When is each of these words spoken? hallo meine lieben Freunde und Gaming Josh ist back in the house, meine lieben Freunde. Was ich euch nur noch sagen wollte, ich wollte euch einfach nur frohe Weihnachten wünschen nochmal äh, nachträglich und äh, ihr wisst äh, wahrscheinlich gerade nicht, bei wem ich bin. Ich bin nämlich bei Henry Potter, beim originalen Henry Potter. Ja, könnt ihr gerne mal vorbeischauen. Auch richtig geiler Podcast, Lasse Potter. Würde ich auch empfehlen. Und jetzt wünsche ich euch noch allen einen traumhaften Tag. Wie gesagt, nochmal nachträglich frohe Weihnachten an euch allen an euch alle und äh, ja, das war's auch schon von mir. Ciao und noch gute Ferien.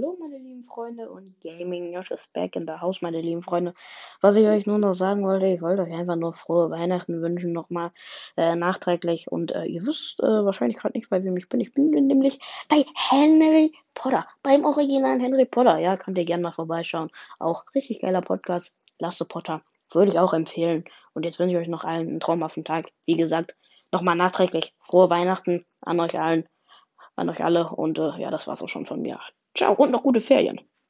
hallo 0.00 0.16
meine 0.18 0.38
lieben 0.38 0.62
Freunde 0.62 1.10
und 1.10 1.34
Gaming 1.42 1.92
Josh 1.92 2.10
ist 2.10 2.32
back 2.32 2.56
in 2.56 2.66
the 2.66 2.80
house, 2.80 3.02
meine 3.02 3.20
lieben 3.20 3.42
Freunde. 3.42 3.74
Was 4.22 4.36
ich 4.36 4.46
euch 4.46 4.66
nur 4.66 4.78
noch 4.78 4.94
sagen 4.94 5.24
wollte, 5.24 5.46
ich 5.46 5.60
wollte 5.60 5.82
euch 5.82 5.92
einfach 5.92 6.16
nur 6.16 6.32
frohe 6.32 6.70
Weihnachten 6.70 7.20
wünschen 7.20 7.52
nochmal 7.52 7.90
äh, 8.36 8.56
nachträglich 8.56 9.30
und 9.30 9.52
äh, 9.52 9.64
ihr 9.64 9.86
wisst 9.86 10.20
äh, 10.20 10.44
wahrscheinlich 10.44 10.78
gerade 10.78 10.96
nicht, 10.96 11.10
bei 11.10 11.22
wem 11.22 11.36
ich 11.36 11.48
bin. 11.48 11.60
Ich 11.60 11.74
bin 11.74 11.90
nämlich 11.90 12.38
bei 12.68 12.86
Henry 13.10 13.72
Potter, 13.94 14.26
beim 14.42 14.64
originalen 14.64 15.20
Henry 15.20 15.44
Potter. 15.44 15.78
Ja, 15.78 15.98
könnt 15.98 16.16
ihr 16.16 16.24
gerne 16.24 16.44
mal 16.44 16.52
vorbeischauen. 16.52 17.10
Auch 17.38 17.64
richtig 17.74 18.00
geiler 18.00 18.22
Podcast, 18.22 18.74
Lasse 18.98 19.26
Potter. 19.26 19.62
Würde 19.92 20.12
ich 20.12 20.18
auch 20.18 20.32
empfehlen. 20.32 20.84
Und 21.12 21.24
jetzt 21.24 21.38
wünsche 21.38 21.56
ich 21.56 21.60
euch 21.60 21.68
noch 21.68 21.84
allen 21.84 22.08
einen 22.08 22.20
traumhaften 22.20 22.64
Tag. 22.64 22.90
Wie 23.04 23.16
gesagt, 23.16 23.56
nochmal 23.92 24.16
nachträglich 24.16 24.72
frohe 24.78 25.10
Weihnachten 25.10 25.66
an 25.82 26.00
euch 26.00 26.18
allen 26.18 26.48
an 27.20 27.28
euch 27.28 27.44
alle 27.44 27.68
und 27.68 27.98
äh, 27.98 28.18
ja, 28.18 28.30
das 28.30 28.46
war's 28.46 28.62
auch 28.62 28.68
schon 28.68 28.86
von 28.86 29.00
mir. 29.02 29.20
Ciao 29.54 29.74
und 29.74 29.90
noch 29.90 30.02
gute 30.02 30.20
Ferien. 30.20 30.60